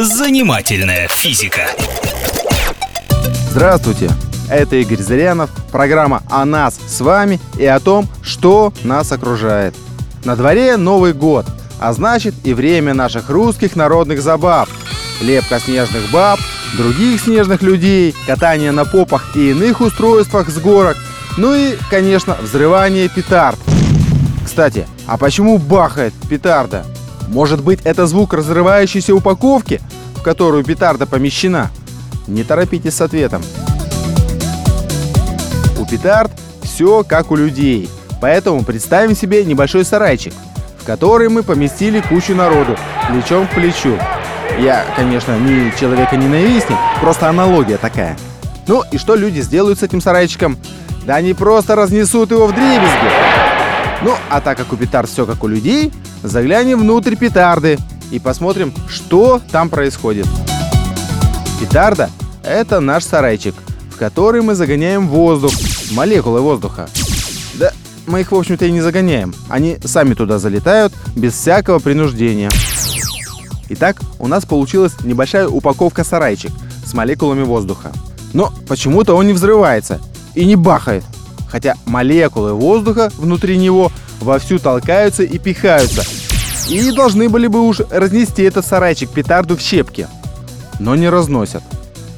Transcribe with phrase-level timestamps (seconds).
[0.00, 1.62] Занимательная физика.
[3.50, 4.08] Здравствуйте,
[4.48, 9.74] это Игорь Зырянов, программа о нас с вами и о том, что нас окружает.
[10.22, 11.46] На дворе Новый год,
[11.80, 14.68] а значит и время наших русских народных забав.
[15.20, 16.38] Лепка снежных баб,
[16.76, 20.96] других снежных людей, катание на попах и иных устройствах с горок,
[21.36, 23.58] ну и, конечно, взрывание петард.
[24.44, 26.86] Кстати, а почему бахает петарда?
[27.28, 29.80] Может быть, это звук разрывающейся упаковки,
[30.16, 31.70] в которую петарда помещена?
[32.26, 33.42] Не торопитесь с ответом.
[35.78, 37.88] У петард все как у людей,
[38.20, 40.32] поэтому представим себе небольшой сарайчик,
[40.78, 42.76] в который мы поместили кучу народу,
[43.08, 43.96] плечом к плечу.
[44.58, 48.16] Я, конечно, не человека-ненавистник, просто аналогия такая.
[48.66, 50.58] Ну и что люди сделают с этим сарайчиком?
[51.06, 53.10] Да они просто разнесут его в дребезги.
[54.02, 55.92] Ну, а так как у петард все как у людей,
[56.22, 57.78] заглянем внутрь петарды
[58.10, 60.26] и посмотрим, что там происходит.
[61.60, 62.10] Петарда–
[62.42, 63.54] это наш сарайчик,
[63.92, 65.52] в который мы загоняем воздух,
[65.90, 66.88] молекулы воздуха.
[67.54, 67.72] Да,
[68.06, 69.34] мы их, в общем-то, и не загоняем.
[69.48, 72.50] Они сами туда залетают без всякого принуждения.
[73.70, 76.52] Итак, у нас получилась небольшая упаковка сарайчик
[76.86, 77.92] с молекулами воздуха.
[78.32, 80.00] Но почему-то он не взрывается
[80.34, 81.04] и не бахает
[81.48, 86.04] хотя молекулы воздуха внутри него вовсю толкаются и пихаются,
[86.68, 90.06] и должны были бы уж разнести этот сарайчик петарду в щепки.
[90.78, 91.62] Но не разносят.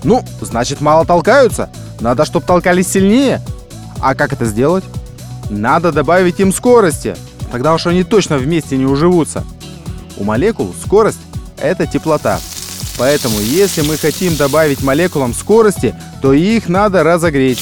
[0.02, 1.70] Ну, значит, мало толкаются.
[2.00, 3.40] Надо, чтобы толкались сильнее.
[4.00, 4.84] А как это сделать?
[5.50, 7.16] Надо добавить им скорости.
[7.52, 9.44] Тогда уж они точно вместе не уживутся.
[10.16, 11.18] У молекул скорость–
[11.58, 12.38] это теплота.
[12.98, 17.58] Поэтому, если мы хотим добавить молекулам скорости, то их надо разогреть.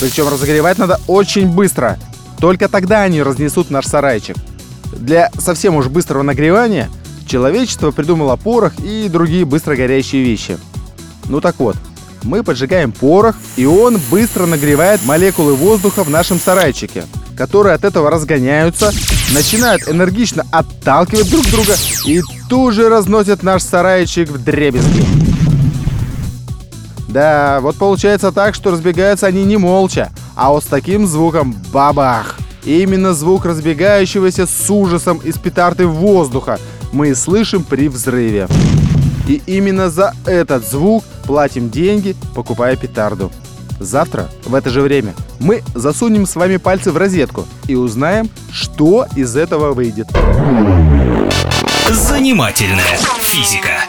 [0.00, 1.98] Причем разогревать надо очень быстро.
[2.38, 4.36] Только тогда они разнесут наш сарайчик.
[4.96, 6.90] Для совсем уж быстрого нагревания
[7.26, 10.58] человечество придумало порох и другие быстро горящие вещи.
[11.28, 11.76] Ну так вот,
[12.22, 17.04] мы поджигаем порох, и он быстро нагревает молекулы воздуха в нашем сарайчике,
[17.36, 18.92] которые от этого разгоняются,
[19.32, 21.74] начинают энергично отталкивать друг друга
[22.06, 25.29] и тут же разносят наш сарайчик в дребезги.
[27.10, 32.38] Да, вот получается так, что разбегаются они не молча, а вот с таким звуком бабах.
[32.64, 36.60] И именно звук разбегающегося с ужасом из петарды воздуха
[36.92, 38.46] мы слышим при взрыве.
[39.26, 43.32] И именно за этот звук платим деньги, покупая петарду.
[43.80, 49.06] Завтра в это же время мы засунем с вами пальцы в розетку и узнаем, что
[49.16, 50.08] из этого выйдет.
[51.88, 53.84] Занимательная физика.